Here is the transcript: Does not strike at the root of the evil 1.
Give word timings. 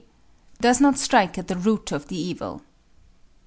Does 0.59 0.81
not 0.81 0.97
strike 0.97 1.37
at 1.37 1.47
the 1.47 1.55
root 1.55 1.91
of 1.91 2.07
the 2.07 2.17
evil 2.19 2.53
1. 2.55 2.61